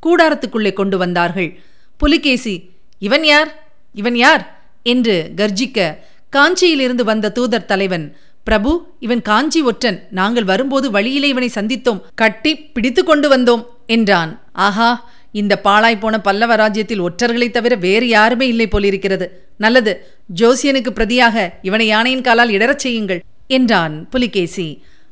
கூடாரத்துக்குள்ளே 0.05 0.73
கொண்டு 0.73 0.97
வந்தார்கள். 0.97 1.49
புலிகேசி 1.97 2.55
இவன் 2.99 3.23
யார்? 3.23 3.49
இவன் 3.93 4.15
யார்? 4.15 4.43
என்று 4.83 5.31
கர்ஜிக்க 5.35 5.79
காஞ்சியிலிருந்து 6.35 7.03
வந்த 7.03 7.31
தூதர் 7.31 7.65
தலைவன் 7.65 8.05
பிரபு 8.43 8.71
இவன் 8.99 9.21
காஞ்சி 9.21 9.61
ஒற்றன். 9.61 10.07
நாங்கள் 10.11 10.43
வரும்போது 10.43 10.91
வழியிலே 10.91 11.27
இவனை 11.27 11.49
சந்தித்தோம். 11.55 12.01
கட்டி 12.15 12.51
பிடித்து 12.57 13.03
கொண்டு 13.03 13.37
வந்தோம் 13.37 13.65
என்றான். 13.87 14.31
ஆஹா! 14.53 14.89
இந்த 15.31 15.61
பாழாய்ப்போன 15.63 16.17
பல்லவ 16.17 16.55
ராஜ்யத்தில் 16.55 17.01
ஒற்றர்களைத் 17.01 17.53
தவிர 17.53 17.75
வேறு 17.75 18.07
யாருமே 18.07 18.47
இல்லை 18.47 18.67
போலிருக்கிறது. 18.67 19.27
நல்லது. 19.65 19.93
ஜோசியனுக்கு 20.39 20.91
பிரதியாக 20.95 21.45
இவனை 21.61 21.87
யானையின் 21.87 22.25
காலால் 22.27 22.55
இடரச் 22.57 22.83
செய்யுங்கள் 22.85 23.21
என்றான் 23.57 23.95
புலிகேசி. 24.09 24.67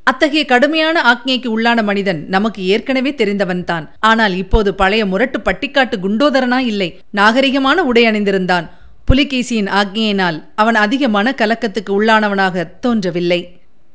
அத்தகைய 0.09 0.43
கடுமையான 0.45 0.97
ஆக்ஞைக்கு 1.11 1.49
உள்ளான 1.55 1.79
மனிதன் 1.83 2.21
நமக்கு 2.35 2.61
ஏற்கனவே 2.73 3.11
தெரிந்தவன்தான் 3.17 3.85
ஆனால் 4.09 4.35
இப்போது 4.43 4.69
பழைய 4.81 5.03
முரட்டு 5.05 5.39
பட்டிக்காட்டு 5.39 5.95
குண்டோதரனா 6.03 6.59
இல்லை. 6.71 6.89
நாகரிகமான 7.19 7.83
உடை 7.89 8.03
அணிந்திருந்தான். 8.05 8.67
புலிகேசியின் 9.09 9.69
ஆக்ஞையினால் 9.81 10.37
அவன் 10.55 10.77
அதிக 10.85 11.03
மன 11.07 11.33
கலக்கத்துக்கு 11.37 11.91
உள்ளானவனாக 11.97 12.65
தோன்றவில்லை. 12.79 13.41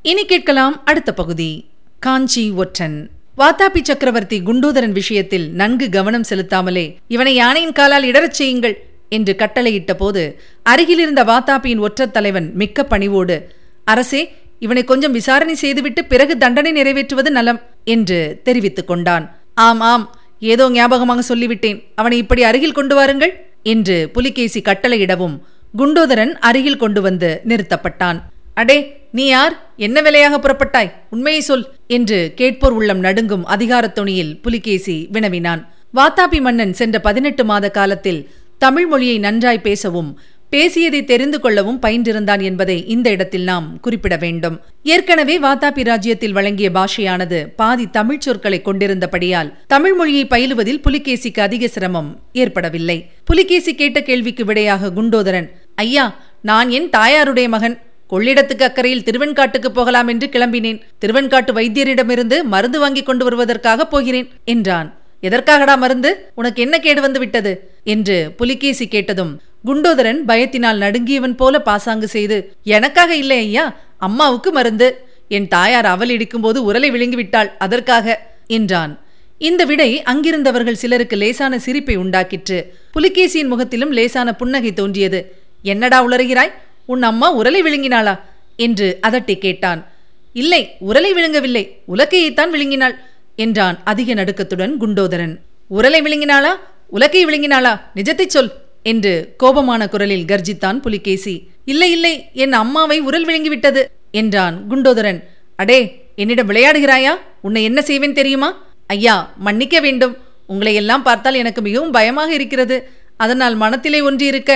இனி 0.03 0.25
கேட்கலாம் 0.25 0.77
அடுத்த 0.85 1.11
பகுதி. 1.21 1.51
காஞ்சி 1.99 2.45
ஒற்றன். 2.63 2.97
வாத்தாபி 3.39 3.81
சக்கரவர்த்தி 3.83 4.37
குண்டோதரன் 4.41 4.97
விஷயத்தில் 5.01 5.47
நன்கு 5.61 5.87
கவனம் 5.89 6.27
செலுத்தாமலே 6.31 6.87
இவனை 7.09 7.35
யானையின் 7.35 7.77
காலால் 7.79 8.09
இடரச் 8.11 8.39
செய்யுங்கள் 8.41 8.77
என்று 9.09 9.35
கட்டளையிட்ட 9.39 9.95
போது 9.95 10.41
அருகிலிருந்த 10.63 11.25
வாத்தாப்பியின் 11.25 11.79
ஒற்றத் 11.79 12.13
தலைவன் 12.13 12.53
மிக்க 12.55 12.85
பணிவோடு 12.85 13.51
அரசே 13.85 14.33
இவனை 14.59 14.85
கொஞ்சம் 14.85 15.13
விசாரணை 15.13 15.55
செய்துவிட்டு 15.55 16.05
பிறகு 16.05 16.39
தண்டனை 16.39 16.73
நிறைவேற்றுவது 16.73 17.29
நலம் 17.29 17.61
என்று 17.85 18.41
தெரிவித்துக் 18.43 18.87
கொண்டான். 18.87 19.37
ஆம் 19.55 19.81
ஆம் 19.81 20.17
ஏதோ 20.41 20.71
ஞாபகமாக 20.71 21.35
சொல்லிவிட்டேன். 21.35 21.85
அவனை 21.95 22.19
இப்படி 22.19 22.43
அருகில் 22.43 22.73
கொண்டு 22.73 22.95
வாருங்கள் 22.95 23.47
என்று 23.63 24.11
புலிகேசி 24.13 24.61
கட்டளையிடவும் 24.61 25.41
குண்டோதரன் 25.79 26.33
அருகில் 26.39 26.77
கொண்டு 26.77 27.03
வந்து 27.03 27.41
நிறுத்தப்பட்டான். 27.49 28.21
அடே 28.55 28.97
நீ 29.13 29.27
யார்? 29.27 29.73
என்ன 29.77 30.03
வேலையாக 30.03 30.39
புறப்பட்டாய்? 30.39 30.93
உண்மையை 31.11 31.41
சொல் 31.41 31.69
என்று 31.87 32.33
கேட்போர் 32.35 32.73
உள்ளம் 32.73 32.99
நடுங்கும் 32.99 33.47
அதிகாரத் 33.47 33.95
துணியில் 33.95 34.41
புலிகேசி 34.41 35.09
வினவினான். 35.13 35.73
வாத்தாபி 35.95 36.41
மன்னன் 36.41 36.73
சென்ற 36.73 37.01
பதினெட்டு 37.01 37.45
மாத 37.45 37.71
காலத்தில் 37.71 38.31
தமிழ் 38.59 38.87
மொழியை 38.87 39.19
நன்றாய் 39.19 39.61
பேசவும் 39.61 40.21
பேசியதை 40.51 41.05
தெரிந்து 41.05 41.41
கொள்ளவும் 41.41 41.81
பயின்றிருந்தான் 41.83 42.43
என்பதை 42.43 42.87
இந்த 42.87 43.11
இடத்தில் 43.11 43.43
நாம் 43.43 43.81
குறிப்பிட 43.81 44.17
வேண்டும். 44.17 44.61
ஏற்கனவே 44.83 45.39
வாத்தாபி 45.39 45.85
ராஜ்யத்தில் 45.85 46.33
வழங்கிய 46.33 46.71
பாஷையானது 46.71 47.47
பாதி 47.57 47.87
தமிழ் 47.87 48.19
சொற்களை 48.19 48.63
கொண்டிருந்தபடியால் 48.65 49.53
தமிழ் 49.67 49.95
மொழியை 49.95 50.27
பயிலுவதில் 50.27 50.81
புலிகேசிக்கு 50.89 51.41
அதிக 51.41 51.69
சிரமம் 51.69 52.21
ஏற்படவில்லை. 52.33 53.11
புலிகேசி 53.25 53.75
கேட்ட 53.75 54.03
கேள்விக்கு 54.03 54.45
விடையாக 54.45 54.91
குண்டோதரன் 54.91 55.51
ஐயா 55.75 56.17
நான் 56.43 56.71
என் 56.71 56.91
தாயாருடைய 56.97 57.49
மகன். 57.49 57.79
கொள்ளிடத்துக்கு 58.11 58.63
அக்கறையில் 58.63 59.03
திருவெண்காட்டுக்கு 59.03 59.69
போகலாம் 59.69 60.09
என்று 60.09 60.27
கிளம்பினேன். 60.27 60.81
திருவெண்காட்டு 61.01 61.53
வைத்தியரிடமிருந்து 61.53 62.43
மருந்து 62.43 62.79
வாங்கி 62.79 63.03
கொண்டு 63.03 63.25
வருவதற்காக 63.25 63.87
போகிறேன் 63.87 64.29
என்றான். 64.45 64.99
எதற்காகடா 65.23 65.77
மருந்து? 65.77 66.31
உனக்கு 66.35 66.63
என்ன 66.63 66.79
கேடு 66.79 67.01
வந்து 67.01 67.19
விட்டது? 67.19 67.74
என்று 67.85 68.35
புலிகேசி 68.37 68.89
கேட்டதும் 68.89 69.41
குண்டோதரன் 69.65 70.21
பயத்தினால் 70.29 70.81
நடுங்கியவன் 70.81 71.37
போல 71.37 71.63
பாசாங்கு 71.63 72.09
செய்து 72.09 72.57
எனக்காக 72.65 73.17
இல்லை 73.17 73.39
ஐயா 73.39 73.77
அம்மாவுக்கு 73.99 74.53
மருந்து. 74.53 75.07
என் 75.29 75.49
தாயார் 75.49 75.87
அவல் 75.87 76.09
இடிக்கும்போது 76.09 76.73
உரலை 76.73 76.91
விழுங்கிவிட்டாள் 76.91 77.51
அதற்காக 77.59 78.27
என்றான். 78.47 78.99
இந்த 79.39 79.65
விடை 79.65 80.03
அங்கிருந்தவர்கள் 80.03 80.81
சிலருக்கு 80.83 81.17
லேசான 81.17 81.59
சிரிப்பை 81.59 81.99
உண்டாக்கிற்று. 81.99 82.65
புலிகேசியின் 82.95 83.47
முகத்திலும் 83.47 83.93
லேசான 83.93 84.35
புன்னகை 84.35 84.73
தோன்றியது. 84.73 85.35
என்னடா 85.63 86.07
உளறுகிறாய்? 86.07 86.53
உன் 86.87 87.03
அம்மா 87.03 87.39
உரலை 87.39 87.61
விழுங்கினாளா? 87.63 88.21
என்று 88.57 88.99
அதட்டி 89.03 89.39
கேட்டான். 89.39 89.93
இல்லை 90.33 90.77
உரலை 90.89 91.11
விழுங்கவில்லை. 91.17 91.65
உலக்கையைத்தான் 91.89 92.53
விழுங்கினாள் 92.53 92.95
என்றான் 93.37 93.81
அதிக 93.85 94.15
நடுக்கத்துடன் 94.15 94.77
குண்டோதரன். 94.81 95.37
உரலை 95.71 96.01
விழுங்கினாளா? 96.03 96.53
உலக்கை 96.97 97.21
விழுங்கினாளா? 97.27 97.73
நிஜத்தைச் 97.99 98.35
சொல் 98.35 98.51
என்று 98.91 99.13
கோபமான 99.43 99.83
குரலில் 99.93 100.27
கர்ஜித்தான் 100.31 100.79
புலிகேசி. 100.85 101.35
இல்லை 101.73 101.89
இல்லை 101.91 102.13
என் 102.45 102.55
அம்மாவை 102.63 102.99
உரல் 103.09 103.27
விழுங்கிவிட்டது 103.29 103.83
என்றான் 104.21 104.57
குண்டோதரன். 104.71 105.21
அடே 105.57 105.79
என்னிடம் 106.23 106.51
விளையாடுகிறாயா? 106.51 107.13
உன்னை 107.47 107.63
என்ன 107.65 107.81
செய்வேன் 107.83 108.19
தெரியுமா? 108.21 108.51
ஐயா 108.87 109.17
மன்னிக்க 109.47 109.77
வேண்டும். 109.81 110.15
உங்களை 110.47 110.75
எல்லாம் 110.83 111.07
பார்த்தால் 111.09 111.41
எனக்கு 111.43 111.61
மிகவும் 111.63 111.95
பயமாக 111.99 112.31
இருக்கிறது. 112.39 112.77
அதனால் 113.17 113.55
மனத்திலே 113.65 114.01
ஒன்று 114.01 114.27
இருக்க 114.27 114.53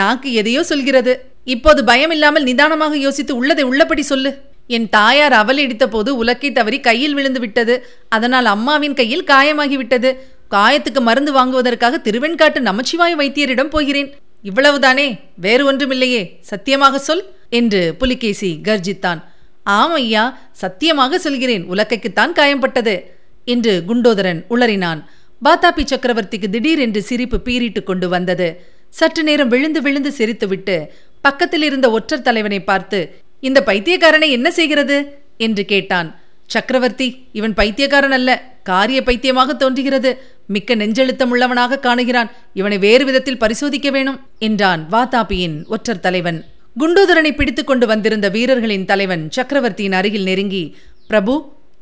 நாக்கு 0.00 0.28
எதையோ 0.40 0.62
சொல்கிறது. 0.62 1.12
இப்போது 1.54 1.80
பயம் 1.84 2.10
இல்லாமல் 2.10 2.46
நிதானமாக 2.48 2.96
யோசித்து 3.06 3.32
உள்ளதை 3.36 3.64
உள்ளபடி 3.70 4.02
சொல்லு. 4.02 4.30
என் 4.76 4.88
தாயார் 4.96 5.34
அவல் 5.42 5.60
இடித்த 5.64 5.84
போது 5.88 6.10
உலக்கை 6.24 6.48
தவறி 6.52 6.78
கையில் 6.86 7.14
விழுந்து 7.18 7.40
விட்டது 7.40 7.74
அதனால் 8.16 8.48
அம்மாவின் 8.54 8.96
கையில் 9.00 9.28
காயமாகிவிட்டது. 9.30 10.10
காயத்துக்கு 10.50 11.00
மருந்து 11.00 11.32
வாங்குவதற்காக 11.32 12.00
திருவெண்காட்டு 12.04 12.58
நமச்சிவாய 12.58 13.16
வைத்தியரிடம் 13.16 13.70
போகிறேன். 13.74 14.16
இவ்வளவுதானே? 14.44 15.20
வேறு 15.36 15.72
ஒன்றுமில்லையே. 15.72 16.38
சத்தியமாக 16.40 16.98
சொல் 16.98 17.24
என்று 17.50 17.94
புலிகேசி 17.94 18.58
கர்ஜித்தான். 18.62 19.22
ஆம் 19.64 19.92
ஐயா 19.92 20.38
சத்தியமாக 20.52 21.18
சொல்கிறேன். 21.18 21.70
உலக்கைக்குத்தான் 21.70 22.32
காயம்பட்டது 22.34 23.00
என்று 23.44 23.82
குண்டோதரன் 23.88 24.44
உளறினான். 24.50 25.04
பாத்தாபி 25.44 25.84
சக்கரவர்த்திக்கு 25.84 26.50
திடீரென்று 26.50 27.02
சிரிப்பு 27.02 27.40
பீறிட்டு 27.44 27.82
கொண்டு 27.82 28.08
வந்தது. 28.08 28.64
சற்று 28.88 29.22
நேரம் 29.22 29.48
விழுந்து 29.48 29.82
விழுந்து 29.82 30.12
சிரித்துவிட்டு 30.18 30.86
பக்கத்தில் 31.20 31.62
இருந்த 31.62 31.90
ஒற்றர் 31.90 32.22
தலைவனை 32.22 32.60
பார்த்து 32.60 33.16
இந்த 33.40 33.62
பைத்தியக்காரனை 33.66 34.30
என்ன 34.30 34.50
செய்கிறது? 34.50 35.18
என்று 35.36 35.64
கேட்டான். 35.64 36.20
சக்கரவர்த்தி 36.46 37.26
இவன் 37.32 37.54
பைத்தியக்காரன் 37.54 38.12
அல்ல. 38.12 38.42
காரிய 38.62 39.02
பைத்தியமாக 39.02 39.54
தோன்றுகிறது. 39.54 40.22
மிக்க 40.54 40.74
நெஞ்செழுத்தம் 40.74 41.32
உள்ளவனாக 41.34 41.80
காணுகிறான். 41.82 42.30
இவனை 42.60 42.78
வேறு 42.78 43.04
விதத்தில் 43.04 43.40
பரிசோதிக்க 43.42 43.90
வேணும் 43.90 44.18
என்றான் 44.38 44.82
வாதாபியின் 44.90 45.56
ஒற்றர் 45.66 46.04
தலைவன். 46.06 46.38
குண்டோதரனை 46.80 47.32
பிடித்துக் 47.36 47.66
கொண்டு 47.66 47.86
வந்திருந்த 47.86 48.26
வீரர்களின் 48.28 48.88
தலைவன் 48.90 49.24
சக்கரவர்த்தியின் 49.36 49.96
அருகில் 50.00 50.28
நெருங்கி 50.30 50.64
பிரபு 51.10 51.34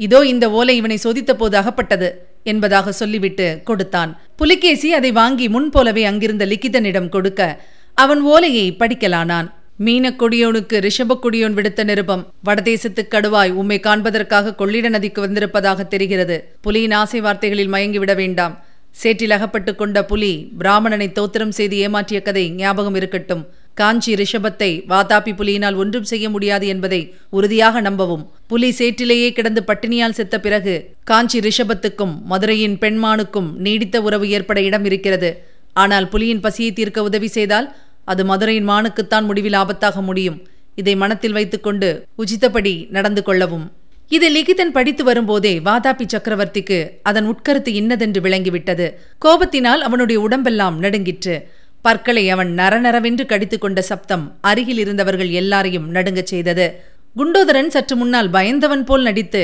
இதோ 0.07 0.19
இந்த 0.33 0.47
ஓலை 0.51 0.75
இவனை 0.77 0.97
சோதித்த 1.05 1.33
போது 1.35 1.55
அகப்பட்டது 1.57 2.09
என்பதாக 2.51 2.93
சொல்லிவிட்டு 2.93 3.47
கொடுத்தான். 3.65 4.11
புலிகேசி 4.37 4.89
அதை 4.93 5.11
வாங்கி 5.13 5.47
முன்போலவே 5.49 6.05
அங்கிருந்த 6.05 6.45
லிக்கிதனிடம் 6.47 7.09
கொடுக்க 7.09 7.41
அவன் 7.95 8.21
ஓலையை 8.33 8.67
படிக்கலானான். 8.81 9.49
மீனக்கொடியோனுக்கு 9.85 10.77
ரிஷபக்கொடியோன் 10.77 11.57
விடுத்த 11.57 11.85
நிருபம் 11.85 12.33
வடதேசத்து 12.47 13.03
கடுவாய் 13.11 13.51
உம்மை 13.51 13.81
காண்பதற்காக 13.81 14.55
கொள்ளிட 14.55 14.89
நதிக்கு 14.89 15.21
வந்திருப்பதாக 15.21 15.85
தெரிகிறது. 15.85 16.37
புலியின் 16.65 16.95
ஆசை 16.95 17.21
வார்த்தைகளில் 17.21 17.73
மயங்கிவிட 17.73 18.15
வேண்டாம். 18.15 18.65
சேற்றில் 18.91 19.31
அகப்பட்டுக் 19.31 19.79
கொண்ட 19.79 20.05
புலி 20.05 20.53
பிராமணனை 20.59 21.13
தோத்திரம் 21.13 21.49
செய்து 21.49 21.89
ஏமாற்றிய 21.89 22.23
கதை 22.23 22.51
ஞாபகம் 22.51 22.95
இருக்கட்டும். 22.95 23.47
காஞ்சி 23.75 24.15
ரிஷபத்தை 24.15 24.71
வாதாபி 24.89 25.33
புலியினால் 25.33 25.77
ஒன்றும் 25.77 26.05
செய்ய 26.05 26.31
முடியாது 26.31 26.67
என்பதை 26.67 27.15
உறுதியாக 27.31 27.81
நம்பவும். 27.81 28.31
புலி 28.47 28.75
சேற்றிலேயே 28.79 29.33
கிடந்து 29.33 29.65
பட்டினியால் 29.67 30.17
செத்த 30.19 30.41
பிறகு 30.41 30.91
காஞ்சி 31.05 31.41
ரிஷபத்துக்கும் 31.41 32.23
மதுரையின் 32.23 32.79
பெண்மானுக்கும் 32.79 33.53
நீடித்த 33.57 34.01
உறவு 34.01 34.29
ஏற்பட 34.31 34.63
இடம் 34.63 34.85
இருக்கிறது. 34.85 35.43
ஆனால் 35.73 36.09
புலியின் 36.13 36.41
பசியை 36.41 36.73
தீர்க்க 36.73 37.03
உதவி 37.03 37.27
செய்தால் 37.27 37.77
அது 38.07 38.25
மதுரையின் 38.25 38.69
மானுக்குத்தான் 38.69 39.27
முடிவில் 39.29 39.59
ஆபத்தாக 39.63 40.03
முடியும். 40.03 40.39
இதை 40.81 40.95
மனத்தில் 41.03 41.37
வைத்துக்கொண்டு 41.39 41.89
உச்சித்தபடி 42.23 42.75
நடந்து 42.97 43.23
கொள்ளவும். 43.23 43.67
இதை 44.15 44.29
லிகிதன் 44.37 44.75
படித்து 44.77 45.03
வரும்போதே 45.05 45.53
வாதாபி 45.69 46.05
சக்கரவர்த்திக்கு 46.15 46.79
அதன் 47.03 47.29
உட்கருத்து 47.33 47.71
இன்னதென்று 47.81 48.21
விளங்கிவிட்டது. 48.21 48.87
கோபத்தினால் 49.25 49.83
அவனுடைய 49.89 50.19
உடம்பெல்லாம் 50.27 50.77
நடுங்கிற்று. 50.79 51.37
பற்களை 51.83 52.25
அவன் 52.35 52.51
நரநரவென்று 52.59 53.25
கடித்து 53.27 53.57
கொண்ட 53.59 53.81
சப்தம் 53.83 54.25
அருகில் 54.41 54.79
இருந்தவர்கள் 54.79 55.31
எல்லாரையும் 55.41 55.89
நடுங்கச் 55.91 56.31
செய்தது. 56.33 56.67
குண்டோதரன் 57.17 57.73
சற்று 57.75 57.95
முன்னால் 57.97 58.31
பயந்தவன் 58.31 58.85
போல் 58.85 59.03
நடித்து 59.03 59.43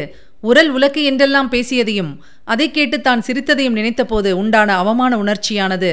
உரல் 0.50 0.70
உலக்கு 0.70 1.00
என்றெல்லாம் 1.04 1.50
பேசியதையும் 1.50 2.12
அதை 2.44 2.66
கேட்டு 2.70 3.00
தான் 3.00 3.22
சிரித்ததையும் 3.26 3.76
நினைத்தபோது 3.78 4.30
உண்டான 4.32 4.76
அவமான 4.76 5.12
உணர்ச்சியானது. 5.22 5.92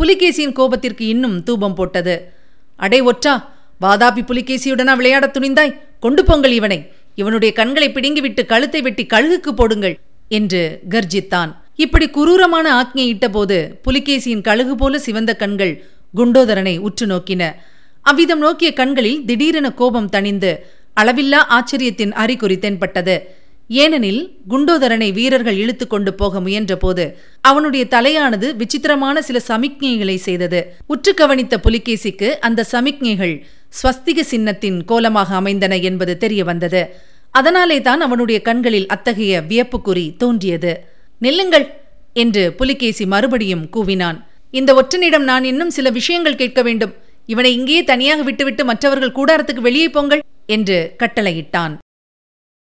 புலிகேசியின் 0.00 0.52
கோபத்திற்கு 0.52 1.00
இன்னும் 1.00 1.42
தூபம் 1.42 1.74
போட்டது. 1.74 2.32
அடே 2.76 3.00
ஒற்றா 3.00 3.34
வாதாபி 3.80 4.22
புலிகேசியுடனா 4.26 4.96
விளையாடத் 4.96 5.36
துணிந்தாய். 5.36 5.80
கொண்டு 6.00 6.24
போங்கள் 6.24 6.52
இவனை. 6.52 6.92
இவனுடைய 7.14 7.54
கண்களை 7.54 7.88
பிடுங்கிவிட்டு 7.90 8.46
கழுத்தை 8.46 8.80
வெட்டி 8.80 9.06
கழுகுக்கு 9.06 9.50
போடுங்கள் 9.50 9.98
என்று 10.28 10.80
கர்ஜித்தான். 10.88 11.56
இப்படி 11.76 12.08
குரூரமான 12.08 12.66
ஆக்ஞை 12.82 13.06
இட்டபோது 13.12 13.74
புலிகேசியின் 13.84 14.40
கழுகு 14.40 14.74
போல 14.74 14.98
சிவந்த 14.98 15.36
கண்கள் 15.36 15.84
குண்டோதரனை 16.16 16.78
உற்று 16.78 17.06
நோக்கின. 17.06 17.54
அவ்விதம் 18.02 18.38
நோக்கிய 18.38 18.72
கண்களில் 18.72 19.24
திடீரென 19.24 19.72
கோபம் 19.72 20.10
தணிந்து 20.12 20.56
அளவில்லா 21.00 21.40
ஆச்சரியத்தின் 21.48 22.12
அறிகுறி 22.12 22.58
தென்பட்டது. 22.58 23.34
ஏனெனில் 23.70 24.20
குண்டோதரனை 24.48 25.12
வீரர்கள் 25.12 25.54
இழுத்து 25.54 25.86
கொண்டு 25.86 26.14
போக 26.14 26.40
முயன்றபோது 26.40 27.04
அவனுடைய 27.40 27.84
தலையானது 27.84 28.56
விசித்திரமான 28.56 29.22
சில 29.22 29.40
சமிக்ஞைகளை 29.48 30.14
செய்தது. 30.14 30.60
உற்று 30.86 31.14
கவனித்த 31.14 31.56
புலிகேசிக்கு 31.58 32.28
அந்த 32.40 32.66
சமிக்ஞைகள் 32.72 33.34
ஸ்வஸ்திக 33.80 34.20
சின்னத்தின் 34.20 34.84
கோலமாக 34.84 35.34
அமைந்தன 35.34 35.76
என்பது 35.76 36.16
தெரிய 36.16 36.44
வந்தது. 36.44 36.82
அதனாலே 37.30 37.80
தான் 37.80 38.00
அவனுடைய 38.00 38.42
கண்களில் 38.42 38.88
அத்தகைய 38.88 39.42
வியப்புக்குறி 39.50 40.16
தோன்றியது. 40.16 40.72
நில்லுங்கள் 41.20 41.66
என்று 42.12 42.42
புலிகேசி 42.52 43.06
மறுபடியும் 43.06 43.64
கூவினான். 43.76 44.18
இந்த 44.50 44.70
ஒற்றனிடம் 44.74 45.26
நான் 45.30 45.44
இன்னும் 45.44 45.70
சில 45.70 45.90
விஷயங்கள் 45.90 46.40
கேட்க 46.40 46.62
வேண்டும். 46.62 46.94
இவனை 47.26 47.52
இங்கேயே 47.58 47.84
தனியாக 47.84 48.22
விட்டுவிட்டு 48.22 48.64
மற்றவர்கள் 48.64 49.16
கூடாரத்துக்கு 49.18 49.62
வெளியே 49.68 49.88
போங்கள் 49.88 50.24
என்று 50.46 50.78
கட்டளையிட்டான். 51.02 51.76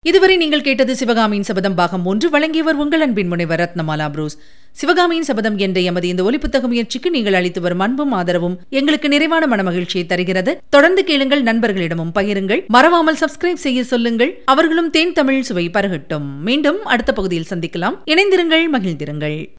இதுவரை 0.08 0.38
நீங்கள் 0.38 0.62
கேட்டது 0.62 0.96
சிவகாமியின் 0.96 1.44
சபதம் 1.44 1.76
பாகம் 1.76 2.06
ஒன்று. 2.06 2.30
வழங்கியவர் 2.30 2.76
உங்கள் 2.76 3.02
அன்பின் 3.02 3.28
முனைவர் 3.28 3.60
ரத்னமாலா 3.60 4.10
புரூஸ். 4.10 4.38
சிவகாமியின் 4.72 5.24
சபதம் 5.24 5.58
என்ற 5.58 5.82
எமது 5.82 6.08
இந்த 6.08 6.24
ஒலிப்புத்தக 6.24 6.62
முயற்சிக்கு 6.62 7.10
நீங்கள் 7.10 7.34
அளித்து 7.34 7.62
வரும் 7.62 7.80
அன்பும் 7.80 8.12
ஆதரவும் 8.12 8.60
எங்களுக்கு 8.70 9.08
நிறைவான 9.08 9.56
மனமகிழ்ச்சியை 9.56 10.06
தருகிறது. 10.06 10.62
தொடர்ந்து 10.70 11.04
கேளுங்கள் 11.04 11.44
நண்பர்களிடமும் 11.44 12.12
பகிருங்கள். 12.16 12.66
மறவாமல் 12.66 13.16
சப்ஸ்கிரைப் 13.16 13.64
செய்ய 13.66 13.84
சொல்லுங்கள். 13.84 14.42
அவர்களும் 14.46 14.90
தேன் 14.90 15.14
தமிழ் 15.14 15.42
சுவை 15.42 15.70
பருகட்டும். 15.70 16.28
மீண்டும் 16.42 16.86
அடுத்த 16.86 17.14
பகுதியில் 17.14 17.46
சந்திக்கலாம். 17.50 17.98
இணைந்திருங்கள் 18.06 18.66
மகிழ்ந்திருங்கள். 18.74 19.56